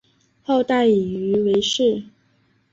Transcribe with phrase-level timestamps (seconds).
[0.41, 2.05] 后代以鱼为氏。